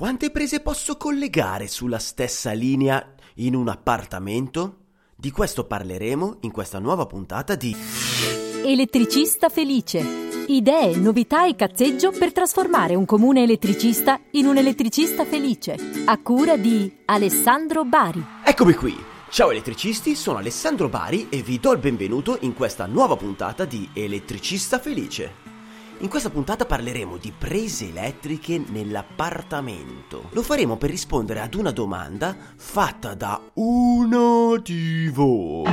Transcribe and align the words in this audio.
Quante 0.00 0.30
prese 0.30 0.60
posso 0.60 0.96
collegare 0.96 1.68
sulla 1.68 1.98
stessa 1.98 2.52
linea 2.52 3.06
in 3.34 3.54
un 3.54 3.68
appartamento? 3.68 4.76
Di 5.14 5.30
questo 5.30 5.66
parleremo 5.66 6.38
in 6.40 6.52
questa 6.52 6.78
nuova 6.78 7.04
puntata 7.04 7.54
di 7.54 7.76
Elettricista 8.64 9.50
felice. 9.50 10.00
Idee, 10.46 10.96
novità 10.96 11.46
e 11.46 11.54
cazzeggio 11.54 12.12
per 12.12 12.32
trasformare 12.32 12.94
un 12.94 13.04
comune 13.04 13.42
elettricista 13.42 14.18
in 14.30 14.46
un 14.46 14.56
elettricista 14.56 15.26
felice. 15.26 15.76
A 16.06 16.16
cura 16.16 16.56
di 16.56 16.90
Alessandro 17.04 17.84
Bari. 17.84 18.24
Eccomi 18.42 18.72
qui! 18.72 18.96
Ciao 19.28 19.50
elettricisti, 19.50 20.14
sono 20.14 20.38
Alessandro 20.38 20.88
Bari 20.88 21.28
e 21.28 21.42
vi 21.42 21.60
do 21.60 21.72
il 21.72 21.78
benvenuto 21.78 22.38
in 22.40 22.54
questa 22.54 22.86
nuova 22.86 23.16
puntata 23.16 23.66
di 23.66 23.86
Elettricista 23.92 24.78
felice. 24.78 25.49
In 26.02 26.08
questa 26.08 26.30
puntata 26.30 26.64
parleremo 26.64 27.18
di 27.18 27.30
prese 27.36 27.88
elettriche 27.88 28.58
nell'appartamento. 28.68 30.30
Lo 30.30 30.40
faremo 30.40 30.78
per 30.78 30.88
rispondere 30.88 31.40
ad 31.40 31.52
una 31.52 31.72
domanda 31.72 32.34
fatta 32.56 33.12
da 33.12 33.38
uno 33.54 34.56
di 34.64 35.10
voi. 35.12 35.70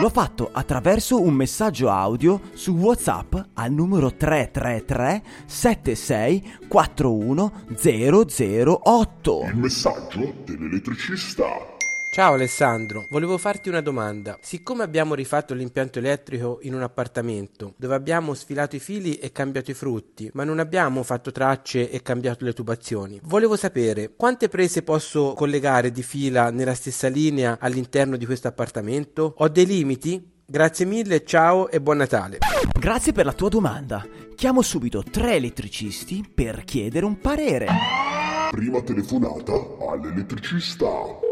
L'ho 0.00 0.08
fatto 0.08 0.50
attraverso 0.52 1.20
un 1.20 1.34
messaggio 1.34 1.88
audio 1.88 2.40
su 2.54 2.72
WhatsApp 2.72 3.36
al 3.54 3.70
numero 3.70 4.16
333 4.16 5.22
76 5.46 6.56
41 6.66 7.52
008. 7.80 9.42
Il 9.44 9.56
messaggio 9.56 10.34
dell'elettricista. 10.44 11.73
Ciao 12.14 12.34
Alessandro, 12.34 13.08
volevo 13.10 13.36
farti 13.38 13.68
una 13.68 13.80
domanda. 13.80 14.38
Siccome 14.40 14.84
abbiamo 14.84 15.16
rifatto 15.16 15.52
l'impianto 15.52 15.98
elettrico 15.98 16.60
in 16.62 16.72
un 16.72 16.82
appartamento 16.82 17.74
dove 17.76 17.96
abbiamo 17.96 18.34
sfilato 18.34 18.76
i 18.76 18.78
fili 18.78 19.16
e 19.16 19.32
cambiato 19.32 19.72
i 19.72 19.74
frutti, 19.74 20.30
ma 20.34 20.44
non 20.44 20.60
abbiamo 20.60 21.02
fatto 21.02 21.32
tracce 21.32 21.90
e 21.90 22.02
cambiato 22.02 22.44
le 22.44 22.52
tubazioni, 22.52 23.18
volevo 23.24 23.56
sapere 23.56 24.12
quante 24.14 24.48
prese 24.48 24.84
posso 24.84 25.32
collegare 25.32 25.90
di 25.90 26.04
fila 26.04 26.52
nella 26.52 26.74
stessa 26.74 27.08
linea 27.08 27.56
all'interno 27.58 28.16
di 28.16 28.26
questo 28.26 28.46
appartamento? 28.46 29.34
Ho 29.38 29.48
dei 29.48 29.66
limiti? 29.66 30.34
Grazie 30.46 30.84
mille, 30.84 31.24
ciao 31.24 31.68
e 31.68 31.80
buon 31.80 31.96
Natale. 31.96 32.38
Grazie 32.78 33.10
per 33.10 33.24
la 33.24 33.32
tua 33.32 33.48
domanda. 33.48 34.06
Chiamo 34.36 34.62
subito 34.62 35.02
tre 35.02 35.34
elettricisti 35.34 36.24
per 36.32 36.62
chiedere 36.62 37.06
un 37.06 37.18
parere. 37.18 37.66
Prima 38.52 38.80
telefonata 38.82 39.52
all'elettricista. 39.90 41.23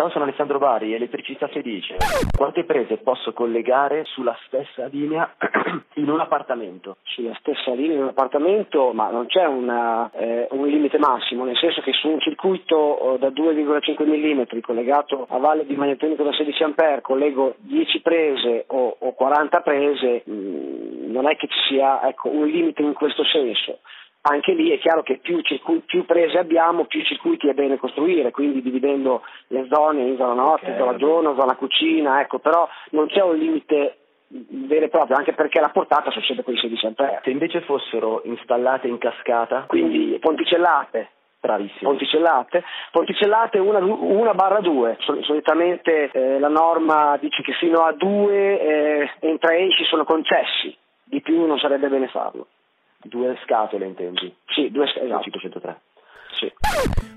Ciao, 0.00 0.08
sono 0.08 0.24
Alessandro 0.24 0.58
Bari, 0.58 0.94
elettricista 0.94 1.46
felice. 1.48 1.96
Quante 2.34 2.64
prese 2.64 2.96
posso 2.96 3.34
collegare 3.34 4.06
sulla 4.06 4.34
stessa 4.46 4.86
linea 4.86 5.30
in 5.96 6.08
un 6.08 6.18
appartamento? 6.18 6.96
sulla 7.02 7.36
stessa 7.38 7.74
linea 7.74 7.96
in 7.96 8.02
un 8.04 8.08
appartamento, 8.08 8.92
ma 8.94 9.10
non 9.10 9.26
c'è 9.26 9.44
una, 9.44 10.10
eh, 10.12 10.48
un 10.52 10.66
limite 10.66 10.96
massimo, 10.96 11.44
nel 11.44 11.58
senso 11.58 11.82
che 11.82 11.92
su 11.92 12.08
un 12.08 12.18
circuito 12.18 13.16
eh, 13.16 13.18
da 13.18 13.28
2,5 13.28 14.06
mm 14.06 14.60
collegato 14.62 15.26
a 15.28 15.36
valle 15.36 15.66
di 15.66 15.76
magnetonico 15.76 16.22
da 16.22 16.32
16 16.32 16.62
A 16.62 17.00
collego 17.02 17.56
10 17.58 18.00
prese 18.00 18.64
o, 18.68 18.96
o 19.00 19.12
40 19.12 19.60
prese, 19.60 20.22
mh, 20.24 21.10
non 21.12 21.28
è 21.28 21.36
che 21.36 21.46
ci 21.46 21.58
sia 21.68 22.08
ecco, 22.08 22.30
un 22.30 22.46
limite 22.46 22.80
in 22.80 22.94
questo 22.94 23.22
senso 23.24 23.80
anche 24.22 24.52
lì 24.52 24.70
è 24.70 24.78
chiaro 24.78 25.02
che 25.02 25.18
più, 25.18 25.40
circu- 25.40 25.84
più, 25.84 26.04
prese 26.04 26.38
abbiamo, 26.38 26.84
più 26.84 27.02
circuiti 27.02 27.48
è 27.48 27.54
bene 27.54 27.78
costruire, 27.78 28.30
quindi 28.30 28.60
dividendo 28.60 29.22
le 29.48 29.66
zone 29.70 30.02
in 30.02 30.16
zona 30.16 30.34
notte, 30.34 30.66
okay. 30.66 30.78
zona 30.78 30.96
giorno, 30.96 31.36
zona 31.38 31.56
cucina, 31.56 32.20
ecco, 32.20 32.38
però 32.38 32.68
non 32.90 33.06
c'è 33.06 33.22
un 33.22 33.36
limite 33.36 33.96
vero 34.28 34.84
e 34.84 34.88
proprio, 34.88 35.16
anche 35.16 35.32
perché 35.32 35.60
la 35.60 35.70
portata 35.70 36.10
succede 36.10 36.42
con 36.42 36.54
i 36.54 36.58
16 36.58 36.86
ampere. 36.86 37.20
Se 37.24 37.30
invece 37.30 37.62
fossero 37.62 38.22
installate 38.24 38.86
in 38.88 38.98
cascata, 38.98 39.64
quindi 39.66 40.16
ponticellate. 40.20 41.10
Bravissimo. 41.40 41.88
Ponticellate, 41.88 42.62
ponticellate 42.92 43.58
una, 43.58 43.78
una 43.78 44.34
barra 44.34 44.60
due, 44.60 44.98
Sol- 45.00 45.24
solitamente 45.24 46.10
eh, 46.10 46.38
la 46.38 46.48
norma 46.48 47.16
dice 47.18 47.40
che 47.40 47.54
fino 47.54 47.82
a 47.82 47.92
due 47.92 48.60
eh, 48.60 49.10
entra 49.20 49.54
e 49.54 49.68
esci 49.68 49.84
sono 49.84 50.04
concessi, 50.04 50.76
di 51.02 51.22
più 51.22 51.46
non 51.46 51.58
sarebbe 51.58 51.88
bene 51.88 52.08
farlo. 52.08 52.46
Due 53.02 53.38
scatole 53.44 53.86
intendi? 53.86 54.34
Sì, 54.46 54.70
due 54.70 54.86
scatole. 54.86 55.06
Esatto. 55.06 55.22
503. 55.22 55.80
Sì. 56.32 56.52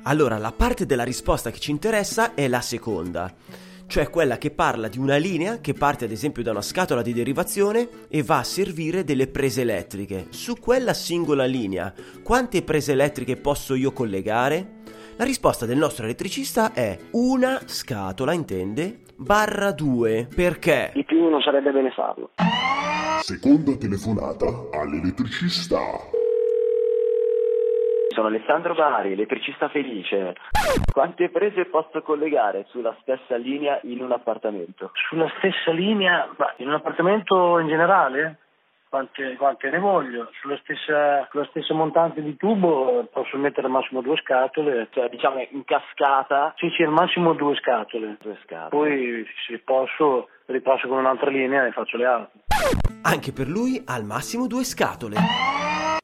Allora, 0.03 0.37
la 0.37 0.53
parte 0.55 0.85
della 0.85 1.03
risposta 1.03 1.51
che 1.51 1.59
ci 1.59 1.71
interessa 1.71 2.33
è 2.33 2.47
la 2.47 2.61
seconda, 2.61 3.33
cioè 3.87 4.09
quella 4.09 4.37
che 4.37 4.51
parla 4.51 4.87
di 4.87 4.97
una 4.97 5.17
linea 5.17 5.59
che 5.59 5.73
parte 5.73 6.05
ad 6.05 6.11
esempio 6.11 6.43
da 6.43 6.51
una 6.51 6.61
scatola 6.61 7.01
di 7.01 7.13
derivazione 7.13 7.87
e 8.09 8.23
va 8.23 8.39
a 8.39 8.43
servire 8.43 9.03
delle 9.03 9.27
prese 9.27 9.61
elettriche. 9.61 10.27
Su 10.29 10.57
quella 10.59 10.93
singola 10.93 11.45
linea, 11.45 11.93
quante 12.23 12.63
prese 12.63 12.93
elettriche 12.93 13.37
posso 13.37 13.75
io 13.75 13.91
collegare? 13.91 14.81
La 15.15 15.25
risposta 15.25 15.67
del 15.67 15.77
nostro 15.77 16.05
elettricista 16.05 16.73
è 16.73 16.97
una 17.11 17.59
scatola, 17.67 18.33
intende, 18.33 19.01
barra 19.15 19.71
2. 19.71 20.27
Perché? 20.35 20.89
Di 20.95 21.05
più 21.05 21.29
non 21.29 21.39
sarebbe 21.39 21.71
bene 21.71 21.91
farlo. 21.91 22.31
Seconda 23.21 23.77
telefonata 23.77 24.45
all'elettricista. 24.73 25.77
Sono 28.09 28.27
Alessandro 28.27 28.73
Bari, 28.73 29.11
elettricista 29.11 29.69
felice. 29.69 30.33
Quante 30.91 31.29
prese 31.29 31.65
posso 31.65 32.01
collegare 32.01 32.65
sulla 32.69 32.97
stessa 33.01 33.35
linea 33.35 33.79
in 33.83 34.01
un 34.01 34.11
appartamento? 34.11 34.91
Sulla 35.09 35.31
stessa 35.37 35.71
linea, 35.71 36.27
ma 36.37 36.53
in 36.57 36.69
un 36.69 36.73
appartamento 36.73 37.59
in 37.59 37.67
generale? 37.67 38.39
Quante, 38.93 39.35
quante 39.37 39.71
ne 39.71 39.79
voglio? 39.79 40.29
Sulla 40.39 40.55
stessa, 40.61 41.27
sulla 41.31 41.45
stessa 41.45 41.73
montante 41.73 42.21
di 42.21 42.37
tubo 42.37 43.09
posso 43.11 43.37
mettere 43.37 43.65
al 43.65 43.71
massimo 43.71 44.01
due 44.01 44.15
scatole. 44.17 44.87
Cioè, 44.91 45.09
diciamo 45.09 45.43
in 45.49 45.63
cascata? 45.65 46.53
Sì, 46.57 46.69
sì, 46.77 46.83
al 46.83 46.91
massimo 46.91 47.33
due 47.33 47.55
scatole. 47.55 48.17
Due 48.21 48.37
scatole. 48.43 48.69
Poi, 48.69 49.25
se 49.47 49.57
posso, 49.65 50.29
ripasso 50.45 50.87
con 50.87 50.99
un'altra 50.99 51.31
linea 51.31 51.65
e 51.65 51.71
faccio 51.71 51.97
le 51.97 52.05
altre. 52.05 52.41
Anche 53.01 53.31
per 53.33 53.47
lui 53.47 53.81
al 53.83 54.03
massimo 54.03 54.45
due 54.45 54.63
scatole. 54.63 55.15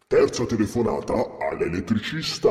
Terza 0.08 0.48
telefonata 0.48 1.14
all'elettricista. 1.48 2.50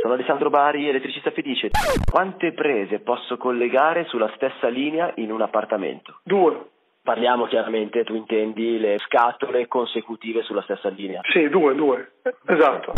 Sono 0.00 0.14
Alessandro 0.14 0.48
Bari, 0.48 0.88
elettricista 0.88 1.30
felice. 1.32 1.68
Quante 2.10 2.54
prese 2.54 3.00
posso 3.00 3.36
collegare 3.36 4.06
sulla 4.06 4.32
stessa 4.34 4.68
linea 4.68 5.12
in 5.16 5.30
un 5.30 5.42
appartamento? 5.42 6.20
Due. 6.22 6.76
Parliamo 7.08 7.46
chiaramente, 7.46 8.04
tu 8.04 8.14
intendi 8.14 8.78
le 8.78 8.98
scatole 8.98 9.66
consecutive 9.66 10.42
sulla 10.42 10.60
stessa 10.60 10.90
linea. 10.90 11.22
Sì, 11.32 11.48
due, 11.48 11.74
due. 11.74 12.16
Esatto. 12.44 12.92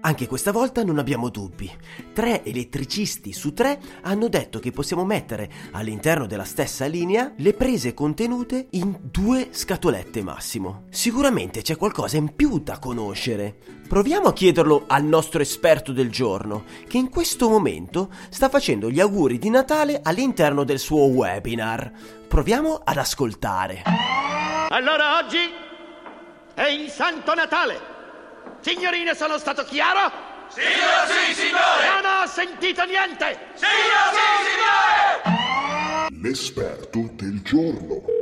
Anche 0.00 0.26
questa 0.26 0.50
volta 0.50 0.82
non 0.82 0.98
abbiamo 0.98 1.30
dubbi. 1.30 1.70
Tre 2.12 2.44
elettricisti 2.44 3.32
su 3.32 3.54
tre 3.54 3.78
hanno 4.02 4.28
detto 4.28 4.58
che 4.58 4.72
possiamo 4.72 5.04
mettere 5.04 5.48
all'interno 5.72 6.26
della 6.26 6.44
stessa 6.44 6.86
linea 6.86 7.32
le 7.36 7.52
prese 7.54 7.94
contenute 7.94 8.66
in 8.70 8.98
due 9.00 9.48
scatolette 9.50 10.22
massimo. 10.24 10.84
Sicuramente 10.90 11.62
c'è 11.62 11.76
qualcosa 11.76 12.16
in 12.16 12.34
più 12.34 12.58
da 12.58 12.80
conoscere. 12.80 13.54
Proviamo 13.88 14.26
a 14.26 14.32
chiederlo 14.32 14.84
al 14.88 15.04
nostro 15.04 15.40
esperto 15.40 15.92
del 15.92 16.10
giorno, 16.10 16.64
che 16.88 16.98
in 16.98 17.08
questo 17.08 17.48
momento 17.48 18.08
sta 18.28 18.48
facendo 18.48 18.90
gli 18.90 18.98
auguri 18.98 19.38
di 19.38 19.50
Natale 19.50 20.00
all'interno 20.02 20.64
del 20.64 20.80
suo 20.80 21.04
webinar. 21.04 22.15
Proviamo 22.28 22.80
ad 22.84 22.96
ascoltare. 22.96 23.82
Allora 24.68 25.18
oggi 25.18 25.54
è 26.54 26.66
il 26.66 26.90
Santo 26.90 27.34
Natale. 27.34 27.94
Signorine, 28.60 29.14
sono 29.14 29.38
stato 29.38 29.64
chiaro? 29.64 30.10
Signor 30.48 31.06
sì, 31.08 31.34
signore! 31.34 32.02
Non 32.02 32.22
ho 32.22 32.26
sentito 32.26 32.84
niente! 32.84 33.52
Signor 33.54 34.10
sì, 34.12 34.44
signore! 34.50 36.20
L'esperto 36.20 37.08
del 37.12 37.42
giorno. 37.42 38.15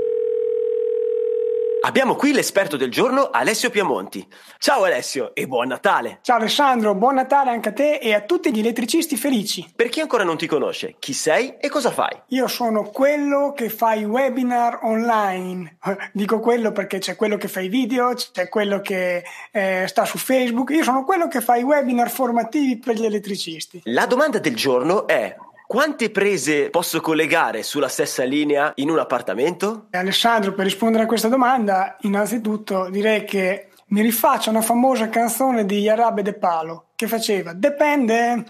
Abbiamo 1.85 2.15
qui 2.15 2.33
l'esperto 2.33 2.79
del 2.79 2.91
giorno 2.91 3.29
Alessio 3.29 3.69
Piamonti. 3.69 4.27
Ciao 4.57 4.85
Alessio 4.85 5.35
e 5.35 5.47
buon 5.47 5.69
Natale! 5.69 6.21
Ciao 6.23 6.39
Alessandro, 6.39 6.95
buon 6.95 7.17
Natale 7.17 7.51
anche 7.51 7.69
a 7.69 7.73
te 7.75 7.97
e 7.97 8.15
a 8.15 8.23
tutti 8.23 8.51
gli 8.51 8.61
elettricisti 8.61 9.19
felici. 9.19 9.71
Per 9.77 9.91
chi 9.91 10.01
ancora 10.01 10.25
non 10.25 10.39
ti 10.39 10.47
conosce, 10.47 10.97
chi 10.99 11.13
sei 11.13 11.57
e 11.61 11.69
cosa 11.69 11.91
fai? 11.91 12.19
Io 12.29 12.47
sono 12.49 12.85
quello 12.85 13.53
che 13.53 13.69
fa 13.69 13.93
i 13.93 14.05
webinar 14.05 14.79
online. 14.81 15.77
Dico 16.15 16.41
quello 16.41 16.73
perché 16.73 16.97
c'è 16.97 17.17
quello 17.17 17.37
che 17.37 17.49
fa 17.49 17.61
i 17.61 17.69
video, 17.69 18.15
c'è 18.15 18.49
quello 18.49 18.81
che 18.81 19.23
eh, 19.53 19.85
sta 19.87 20.07
su 20.07 20.17
Facebook. 20.17 20.71
Io 20.71 20.85
sono 20.85 21.05
quello 21.05 21.29
che 21.29 21.43
fa 21.43 21.57
i 21.57 21.63
webinar 21.65 22.09
formativi 22.09 22.79
per 22.79 22.95
gli 22.95 23.05
elettricisti. 23.05 23.83
La 23.85 24.07
domanda 24.07 24.39
del 24.39 24.57
giorno 24.57 25.07
è 25.07 25.37
quante 25.67 26.11
prese 26.11 26.71
posso 26.71 27.01
collegare 27.01 27.63
sulla 27.63 27.89
stessa 27.89 28.23
linea 28.23 28.73
in 28.77 28.91
un 28.91 28.99
appartamento? 28.99 29.87
Alessandro, 29.91 30.53
per 30.53 30.65
rispondere 30.65 31.05
a 31.05 31.07
questa 31.07 31.29
domanda, 31.29 31.97
innanzitutto 32.03 32.89
direi 32.91 33.25
che 33.25 33.69
mi 33.87 34.03
rifaccio 34.03 34.51
a 34.51 34.53
una 34.53 34.63
famosa 34.63 35.09
canzone 35.09 35.65
di 35.65 35.79
Yarabe 35.81 36.23
De 36.23 36.35
Palo 36.35 36.87
che 36.95 37.07
faceva 37.07 37.53
Dipende, 37.53 38.45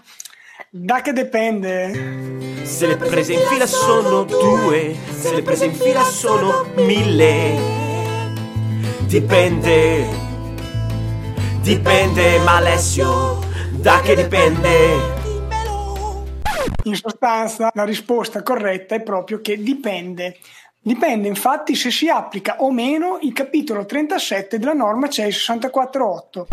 da 0.69 1.01
che 1.01 1.13
dipende. 1.13 2.63
Se 2.63 2.87
le 2.87 2.97
prese 2.97 3.33
in 3.33 3.41
fila 3.47 3.65
sono 3.65 4.23
due, 4.23 4.95
se 5.09 5.33
le 5.33 5.41
prese 5.41 5.65
in 5.65 5.73
fila 5.73 6.03
sono 6.03 6.65
mille. 6.75 7.83
Dipende, 9.07 10.07
Dipende, 11.61 12.39
ma 12.39 12.57
Alessio, 12.57 13.39
da 13.71 13.99
che 14.01 14.15
dipende? 14.15 15.14
In 16.95 17.01
sostanza 17.01 17.71
la 17.73 17.83
risposta 17.83 18.41
corretta 18.41 18.95
è 18.95 19.01
proprio 19.01 19.41
che 19.41 19.61
dipende. 19.61 20.37
Dipende 20.79 21.27
infatti 21.27 21.75
se 21.75 21.91
si 21.91 22.07
applica 22.07 22.61
o 22.61 22.71
meno 22.71 23.17
il 23.21 23.33
capitolo 23.33 23.85
37 23.85 24.57
della 24.57 24.71
norma 24.71 25.09
CEI 25.09 25.29
648. 25.29 26.47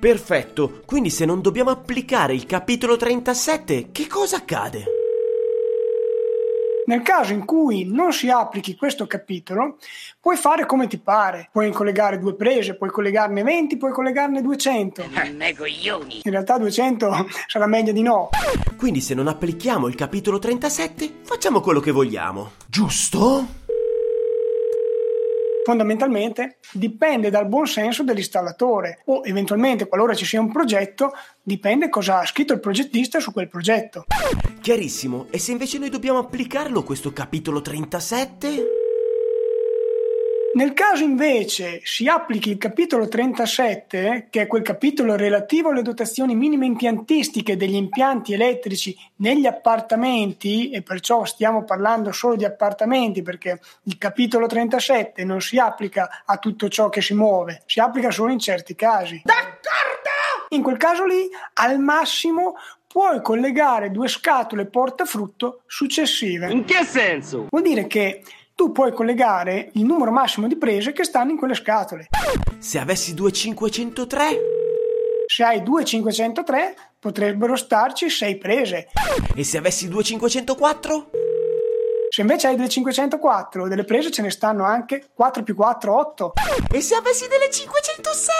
Perfetto, 0.00 0.82
quindi 0.84 1.10
se 1.10 1.24
non 1.24 1.40
dobbiamo 1.40 1.70
applicare 1.70 2.34
il 2.34 2.44
capitolo 2.44 2.96
37, 2.96 3.90
che 3.92 4.08
cosa 4.08 4.38
accade? 4.38 5.03
Nel 6.86 7.00
caso 7.00 7.32
in 7.32 7.46
cui 7.46 7.86
non 7.86 8.12
si 8.12 8.28
applichi 8.28 8.76
questo 8.76 9.06
capitolo, 9.06 9.78
puoi 10.20 10.36
fare 10.36 10.66
come 10.66 10.86
ti 10.86 10.98
pare. 10.98 11.48
Puoi 11.50 11.70
collegare 11.70 12.18
due 12.18 12.34
prese, 12.34 12.76
puoi 12.76 12.90
collegarne 12.90 13.42
20, 13.42 13.78
puoi 13.78 13.92
collegarne 13.92 14.42
200. 14.42 15.02
In 16.24 16.30
realtà 16.30 16.58
200 16.58 17.26
sarà 17.48 17.66
meglio 17.66 17.92
di 17.92 18.02
no. 18.02 18.28
Quindi 18.76 19.00
se 19.00 19.14
non 19.14 19.28
applichiamo 19.28 19.88
il 19.88 19.94
capitolo 19.94 20.38
37, 20.38 21.20
facciamo 21.22 21.60
quello 21.62 21.80
che 21.80 21.90
vogliamo. 21.90 22.52
Giusto? 22.66 23.62
Fondamentalmente 25.64 26.58
dipende 26.72 27.30
dal 27.30 27.48
buon 27.48 27.66
senso 27.66 28.02
dell'installatore 28.02 29.00
o 29.06 29.22
eventualmente 29.24 29.88
qualora 29.88 30.12
ci 30.12 30.26
sia 30.26 30.38
un 30.38 30.52
progetto 30.52 31.14
dipende 31.42 31.88
cosa 31.88 32.20
ha 32.20 32.26
scritto 32.26 32.52
il 32.52 32.60
progettista 32.60 33.18
su 33.18 33.32
quel 33.32 33.48
progetto. 33.48 34.04
Chiarissimo, 34.64 35.26
e 35.28 35.38
se 35.38 35.52
invece 35.52 35.76
noi 35.76 35.90
dobbiamo 35.90 36.20
applicarlo 36.20 36.84
questo 36.84 37.12
capitolo 37.12 37.60
37? 37.60 38.66
Nel 40.54 40.72
caso 40.72 41.04
invece 41.04 41.82
si 41.84 42.08
applichi 42.08 42.48
il 42.48 42.56
capitolo 42.56 43.06
37, 43.06 44.28
che 44.30 44.40
è 44.40 44.46
quel 44.46 44.62
capitolo 44.62 45.16
relativo 45.16 45.68
alle 45.68 45.82
dotazioni 45.82 46.34
minime 46.34 46.64
impiantistiche 46.64 47.58
degli 47.58 47.74
impianti 47.74 48.32
elettrici 48.32 48.96
negli 49.16 49.44
appartamenti, 49.44 50.70
e 50.70 50.80
perciò 50.80 51.26
stiamo 51.26 51.64
parlando 51.64 52.10
solo 52.10 52.34
di 52.34 52.46
appartamenti 52.46 53.20
perché 53.20 53.60
il 53.82 53.98
capitolo 53.98 54.46
37 54.46 55.24
non 55.24 55.42
si 55.42 55.58
applica 55.58 56.22
a 56.24 56.38
tutto 56.38 56.70
ciò 56.70 56.88
che 56.88 57.02
si 57.02 57.12
muove, 57.12 57.64
si 57.66 57.80
applica 57.80 58.10
solo 58.10 58.32
in 58.32 58.38
certi 58.38 58.74
casi. 58.74 59.20
D'accordo! 59.26 59.74
In 60.50 60.62
quel 60.62 60.76
caso 60.76 61.04
lì, 61.04 61.28
al 61.54 61.80
massimo, 61.80 62.54
puoi 62.94 63.20
collegare 63.22 63.90
due 63.90 64.06
scatole 64.06 64.66
portafrutto 64.66 65.62
successive. 65.66 66.52
In 66.52 66.64
che 66.64 66.84
senso? 66.84 67.48
Vuol 67.50 67.64
dire 67.64 67.88
che 67.88 68.22
tu 68.54 68.70
puoi 68.70 68.92
collegare 68.92 69.70
il 69.72 69.84
numero 69.84 70.12
massimo 70.12 70.46
di 70.46 70.56
prese 70.56 70.92
che 70.92 71.02
stanno 71.02 71.32
in 71.32 71.36
quelle 71.36 71.54
scatole. 71.54 72.06
Se 72.58 72.78
avessi 72.78 73.12
2503? 73.14 74.40
Se 75.26 75.42
hai 75.42 75.64
2503 75.64 76.76
potrebbero 77.00 77.56
starci 77.56 78.08
6 78.08 78.38
prese. 78.38 78.86
E 79.34 79.42
se 79.42 79.58
avessi 79.58 79.88
2504? 79.88 81.10
Se 82.10 82.20
invece 82.20 82.46
hai 82.46 82.54
delle 82.54 82.68
504, 82.68 83.66
delle 83.66 83.82
prese 83.82 84.12
ce 84.12 84.22
ne 84.22 84.30
stanno 84.30 84.62
anche 84.62 85.08
4 85.12 85.42
più 85.42 85.56
4, 85.56 85.98
8. 85.98 86.32
E 86.72 86.80
se 86.80 86.94
avessi 86.94 87.26
delle 87.26 87.50
506? 87.50 88.32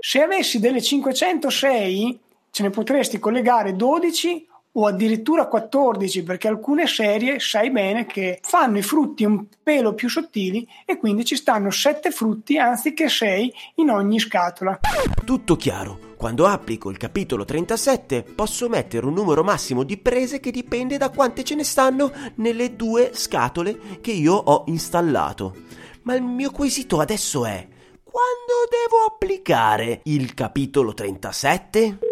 Se 0.00 0.22
avessi 0.22 0.60
delle 0.60 0.80
506, 0.80 2.20
ce 2.54 2.62
ne 2.62 2.70
potresti 2.70 3.18
collegare 3.18 3.74
12 3.74 4.46
o 4.76 4.86
addirittura 4.86 5.48
14 5.48 6.22
perché 6.22 6.46
alcune 6.46 6.86
serie 6.86 7.40
sai 7.40 7.72
bene 7.72 8.06
che 8.06 8.38
fanno 8.42 8.78
i 8.78 8.82
frutti 8.82 9.24
un 9.24 9.44
pelo 9.60 9.92
più 9.94 10.08
sottili 10.08 10.64
e 10.84 10.96
quindi 10.96 11.24
ci 11.24 11.34
stanno 11.34 11.72
7 11.72 12.12
frutti 12.12 12.56
anziché 12.56 13.08
6 13.08 13.52
in 13.76 13.90
ogni 13.90 14.20
scatola. 14.20 14.78
Tutto 15.24 15.56
chiaro. 15.56 16.12
Quando 16.16 16.46
applico 16.46 16.90
il 16.90 16.96
capitolo 16.96 17.44
37 17.44 18.22
posso 18.22 18.68
mettere 18.68 19.04
un 19.06 19.14
numero 19.14 19.42
massimo 19.42 19.82
di 19.82 19.96
prese 19.96 20.38
che 20.38 20.52
dipende 20.52 20.96
da 20.96 21.10
quante 21.10 21.42
ce 21.42 21.56
ne 21.56 21.64
stanno 21.64 22.12
nelle 22.36 22.76
due 22.76 23.10
scatole 23.14 23.98
che 24.00 24.12
io 24.12 24.34
ho 24.34 24.62
installato. 24.68 25.56
Ma 26.02 26.14
il 26.14 26.22
mio 26.22 26.52
quesito 26.52 27.00
adesso 27.00 27.44
è 27.46 27.66
quando 28.04 28.68
devo 28.70 29.06
applicare 29.08 30.02
il 30.04 30.34
capitolo 30.34 30.94
37? 30.94 32.03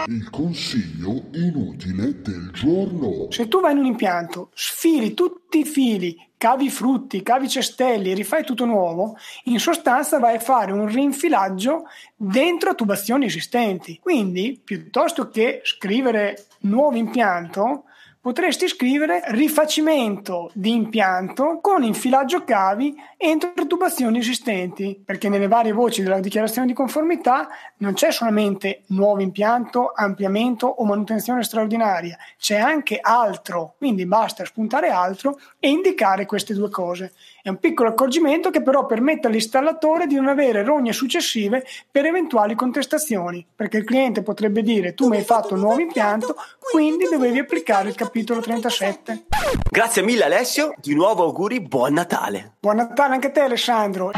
Il 0.06 0.31
consiglio 0.31 1.25
inutile 1.35 2.23
del 2.23 2.50
giorno. 2.55 3.31
Se 3.31 3.49
tu 3.49 3.61
vai 3.61 3.73
in 3.73 3.79
un 3.79 3.85
impianto, 3.85 4.49
sfili 4.55 5.12
tutti 5.12 5.59
i 5.59 5.65
fili, 5.67 6.17
cavi 6.38 6.71
frutti, 6.71 7.23
cavi 7.23 7.50
cestelli 7.50 8.15
rifai 8.15 8.44
tutto 8.44 8.65
nuovo, 8.65 9.19
in 9.44 9.61
sostanza 9.61 10.19
vai 10.19 10.37
a 10.37 10.41
fare 10.41 10.73
un 10.73 10.87
rinfilaggio 10.87 11.85
dentro 12.17 12.75
tubazioni 12.75 13.27
esistenti. 13.27 13.99
Quindi, 14.00 14.59
piuttosto 14.65 15.29
che 15.29 15.61
scrivere 15.65 16.47
nuovo 16.61 16.97
impianto, 16.97 17.85
potresti 18.22 18.69
scrivere 18.69 19.22
rifacimento 19.28 20.50
di 20.52 20.75
impianto 20.75 21.58
con 21.62 21.82
infilaggio 21.82 22.44
cavi 22.44 22.94
entro 23.17 23.67
tubazioni 23.67 24.19
esistenti, 24.19 25.00
perché 25.02 25.31
nelle 25.31 25.49
varie 25.49 25.72
voci 25.72 26.03
della 26.03 26.20
dichiarazione 26.20 26.67
di 26.67 26.74
conformità 26.74 27.48
non 27.79 27.94
c'è 27.94 28.12
solamente 28.12 28.82
nuovo 28.89 29.22
impianto, 29.22 29.93
ampliamento 29.94 30.67
o 30.67 30.84
manutenzione 30.84 31.43
straordinaria, 31.43 32.19
c'è 32.39 32.58
anche 32.58 32.98
altro, 33.00 33.74
quindi 33.79 34.05
basta 34.05 34.44
spuntare 34.44 34.91
altro 34.91 35.39
e 35.58 35.70
indicare 35.70 36.27
queste 36.27 36.53
due 36.53 36.69
cose. 36.69 37.12
È 37.43 37.48
un 37.48 37.58
piccolo 37.58 37.89
accorgimento 37.89 38.50
che 38.50 38.62
però 38.62 38.84
permette 38.84 39.29
all'installatore 39.29 40.06
di 40.06 40.17
non 40.17 40.29
avere 40.29 40.62
rogne 40.62 40.93
successive 40.93 41.65
per 41.91 42.05
eventuali 42.05 42.55
contestazioni, 42.55 43.46
perché 43.55 43.79
il 43.79 43.84
cliente 43.84 44.22
potrebbe 44.22 44.62
dire 44.62 44.93
tu 44.93 45.08
mi 45.08 45.17
hai 45.17 45.24
fatto 45.24 45.55
un 45.55 45.60
nuovo 45.60 45.81
impianto, 45.81 46.36
quindi 46.70 47.06
dovevi 47.10 47.39
applicare 47.39 47.89
il 47.89 47.94
capitolo 47.94 48.09
37. 48.10 49.24
Grazie 49.70 50.02
mille 50.02 50.24
Alessio, 50.24 50.74
di 50.81 50.94
nuovo 50.94 51.24
auguri, 51.24 51.60
buon 51.60 51.94
Natale. 51.94 52.56
Buon 52.60 52.76
Natale 52.76 53.14
anche 53.14 53.29
a 53.29 53.31
te 53.31 53.40
Alessandro. 53.40 54.10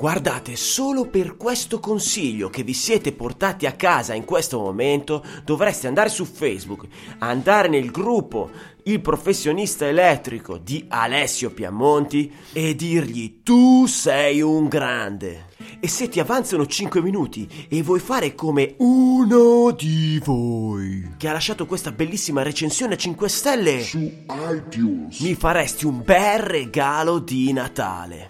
Guardate, 0.00 0.56
solo 0.56 1.10
per 1.10 1.36
questo 1.36 1.78
consiglio 1.78 2.48
che 2.48 2.62
vi 2.62 2.72
siete 2.72 3.12
portati 3.12 3.66
a 3.66 3.72
casa 3.72 4.14
in 4.14 4.24
questo 4.24 4.58
momento 4.58 5.22
dovreste 5.44 5.88
andare 5.88 6.08
su 6.08 6.24
Facebook, 6.24 6.86
andare 7.18 7.68
nel 7.68 7.90
gruppo 7.90 8.48
Il 8.84 9.02
professionista 9.02 9.86
elettrico 9.86 10.56
di 10.56 10.86
Alessio 10.88 11.50
Piamonti 11.50 12.32
e 12.54 12.74
dirgli 12.74 13.42
tu 13.42 13.84
sei 13.84 14.40
un 14.40 14.68
grande. 14.68 15.49
E 15.82 15.88
se 15.88 16.10
ti 16.10 16.20
avanzano 16.20 16.66
5 16.66 17.00
minuti 17.00 17.48
e 17.66 17.82
vuoi 17.82 18.00
fare 18.00 18.34
come 18.34 18.74
uno 18.80 19.70
di 19.70 20.20
voi 20.22 21.14
che 21.16 21.26
ha 21.26 21.32
lasciato 21.32 21.64
questa 21.64 21.90
bellissima 21.90 22.42
recensione 22.42 22.94
a 22.94 22.96
5 22.98 23.28
stelle 23.30 23.80
su 23.82 23.98
iTunes, 23.98 25.18
mi 25.20 25.34
faresti 25.34 25.86
un 25.86 26.02
bel 26.04 26.40
regalo 26.40 27.18
di 27.18 27.50
Natale. 27.54 28.28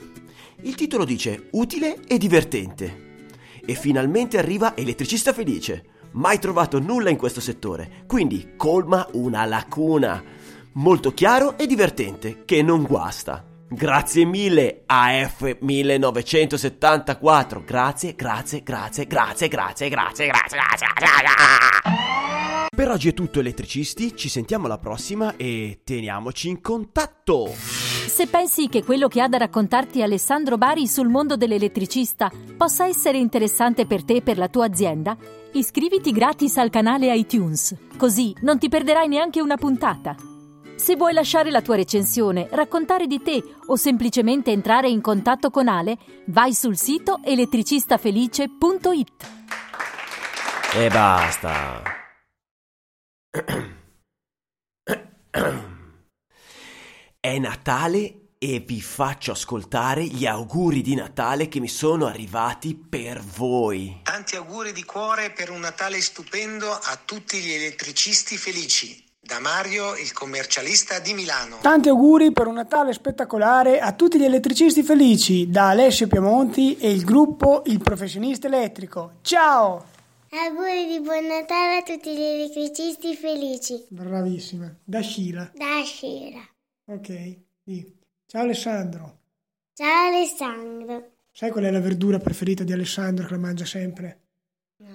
Il 0.62 0.76
titolo 0.76 1.04
dice 1.04 1.48
utile 1.50 1.98
e 2.06 2.18
divertente. 2.18 3.08
E 3.66 3.74
finalmente 3.74 4.38
arriva 4.38 4.76
Elettricista 4.76 5.32
Felice. 5.32 5.84
Mai 6.12 6.38
trovato 6.38 6.78
nulla 6.78 7.10
in 7.10 7.16
questo 7.16 7.40
settore, 7.40 8.04
quindi 8.06 8.52
colma 8.56 9.08
una 9.14 9.44
lacuna. 9.44 10.22
Molto 10.74 11.12
chiaro 11.12 11.58
e 11.58 11.66
divertente, 11.66 12.44
che 12.44 12.62
non 12.62 12.84
guasta. 12.84 13.49
Grazie 13.72 14.24
mille 14.24 14.82
AF1974. 14.88 17.64
Grazie, 17.64 18.16
grazie, 18.16 18.64
grazie, 18.64 19.06
grazie, 19.06 19.06
grazie, 19.06 19.48
grazie, 19.88 20.26
grazie, 20.26 20.58
grazie. 20.58 20.88
Per 22.74 22.90
oggi 22.90 23.10
è 23.10 23.14
tutto 23.14 23.38
elettricisti, 23.38 24.16
ci 24.16 24.28
sentiamo 24.28 24.66
alla 24.66 24.78
prossima 24.78 25.36
e 25.36 25.82
teniamoci 25.84 26.48
in 26.48 26.60
contatto! 26.60 27.46
Se 27.46 28.26
pensi 28.26 28.68
che 28.68 28.82
quello 28.82 29.06
che 29.06 29.20
ha 29.20 29.28
da 29.28 29.36
raccontarti 29.36 30.02
Alessandro 30.02 30.58
Bari 30.58 30.88
sul 30.88 31.08
mondo 31.08 31.36
dell'elettricista 31.36 32.28
possa 32.56 32.86
essere 32.86 33.18
interessante 33.18 33.86
per 33.86 34.02
te 34.02 34.16
e 34.16 34.22
per 34.22 34.36
la 34.36 34.48
tua 34.48 34.64
azienda, 34.64 35.16
iscriviti 35.52 36.10
gratis 36.10 36.56
al 36.56 36.70
canale 36.70 37.14
iTunes, 37.14 37.72
così 37.96 38.34
non 38.40 38.58
ti 38.58 38.68
perderai 38.68 39.06
neanche 39.06 39.40
una 39.40 39.56
puntata. 39.56 40.29
Se 40.80 40.96
vuoi 40.96 41.12
lasciare 41.12 41.50
la 41.50 41.60
tua 41.60 41.76
recensione, 41.76 42.48
raccontare 42.50 43.06
di 43.06 43.20
te 43.20 43.44
o 43.66 43.76
semplicemente 43.76 44.50
entrare 44.50 44.88
in 44.88 45.02
contatto 45.02 45.50
con 45.50 45.68
Ale, 45.68 45.98
vai 46.28 46.54
sul 46.54 46.78
sito 46.78 47.20
elettricistafelice.it. 47.22 49.28
E 50.72 50.88
basta. 50.88 51.82
È 57.20 57.38
Natale 57.38 58.30
e 58.38 58.60
vi 58.60 58.80
faccio 58.80 59.32
ascoltare 59.32 60.04
gli 60.04 60.24
auguri 60.24 60.80
di 60.80 60.94
Natale 60.94 61.48
che 61.48 61.60
mi 61.60 61.68
sono 61.68 62.06
arrivati 62.06 62.74
per 62.74 63.20
voi. 63.20 64.00
Tanti 64.04 64.36
auguri 64.36 64.72
di 64.72 64.84
cuore 64.84 65.30
per 65.30 65.50
un 65.50 65.60
Natale 65.60 66.00
stupendo 66.00 66.72
a 66.72 66.98
tutti 67.04 67.38
gli 67.38 67.52
elettricisti 67.52 68.38
felici. 68.38 69.08
Da 69.30 69.38
Mario, 69.38 69.94
il 69.94 70.12
commercialista 70.12 70.98
di 70.98 71.14
Milano. 71.14 71.58
Tanti 71.60 71.88
auguri 71.88 72.32
per 72.32 72.48
un 72.48 72.54
Natale 72.54 72.92
spettacolare 72.92 73.78
a 73.78 73.92
tutti 73.92 74.18
gli 74.18 74.24
elettricisti 74.24 74.82
felici, 74.82 75.48
da 75.48 75.68
Alessio 75.68 76.08
Piemonti 76.08 76.76
e 76.78 76.90
il 76.90 77.04
gruppo 77.04 77.62
Il 77.66 77.78
Professionista 77.78 78.48
Elettrico. 78.48 79.18
Ciao! 79.22 79.86
Auguri 80.30 80.88
di 80.88 80.98
buon 80.98 81.26
Natale 81.26 81.76
a 81.76 81.82
tutti 81.84 82.12
gli 82.12 82.20
elettricisti 82.20 83.14
felici. 83.14 83.86
Bravissima. 83.86 84.74
Da 84.82 85.00
Scira. 85.00 85.48
Da 85.54 85.80
Scira. 85.84 86.40
Ok. 86.86 87.36
Sì. 87.64 87.98
Ciao 88.26 88.42
Alessandro. 88.42 89.18
Ciao 89.74 90.08
Alessandro. 90.08 91.10
Sai 91.30 91.52
qual 91.52 91.66
è 91.66 91.70
la 91.70 91.78
verdura 91.78 92.18
preferita 92.18 92.64
di 92.64 92.72
Alessandro 92.72 93.26
che 93.26 93.34
la 93.34 93.38
mangia 93.38 93.64
sempre? 93.64 94.22
No. 94.78 94.88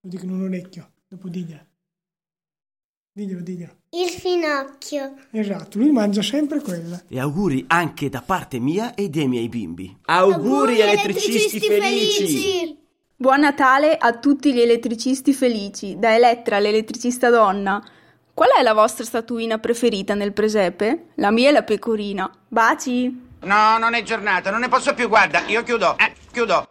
Lo 0.00 0.08
dico 0.10 0.26
in 0.26 0.32
un 0.32 0.42
orecchio, 0.42 0.90
dopo 1.08 1.30
diglielo. 1.30 1.72
Diglielo, 3.16 3.42
diglielo. 3.42 3.72
Il 3.90 4.08
finocchio. 4.08 5.14
Esatto, 5.30 5.78
lui 5.78 5.92
mangia 5.92 6.20
sempre 6.20 6.60
quella. 6.60 7.00
E 7.08 7.20
auguri 7.20 7.64
anche 7.68 8.08
da 8.08 8.20
parte 8.26 8.58
mia 8.58 8.94
e 8.94 9.08
dei 9.08 9.28
miei 9.28 9.48
bimbi. 9.48 9.96
Auguri, 10.06 10.34
auguri 10.42 10.80
elettricisti, 10.80 11.30
elettricisti 11.30 11.68
felici. 11.68 12.26
felici. 12.26 12.78
Buon 13.14 13.38
Natale 13.38 13.96
a 13.96 14.18
tutti 14.18 14.52
gli 14.52 14.60
elettricisti 14.60 15.32
felici, 15.32 15.96
da 15.96 16.12
Elettra 16.12 16.58
l'elettricista 16.58 17.30
donna. 17.30 17.80
Qual 18.34 18.48
è 18.50 18.62
la 18.64 18.74
vostra 18.74 19.04
statuina 19.04 19.58
preferita 19.58 20.14
nel 20.14 20.32
presepe? 20.32 21.10
La 21.14 21.30
mia 21.30 21.50
è 21.50 21.52
la 21.52 21.62
pecorina. 21.62 22.28
Baci! 22.48 23.22
No, 23.42 23.78
non 23.78 23.94
è 23.94 24.02
giornata, 24.02 24.50
non 24.50 24.58
ne 24.58 24.68
posso 24.68 24.92
più, 24.92 25.06
guarda, 25.06 25.44
io 25.46 25.62
chiudo, 25.62 25.96
eh, 25.98 26.12
chiudo. 26.32 26.68